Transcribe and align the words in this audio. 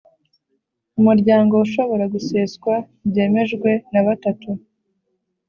Umuryango 0.99 1.53
ushobora 1.65 2.05
guseswa 2.13 2.73
byemejwe 3.09 3.69
na 3.91 4.01
batatu 4.07 4.49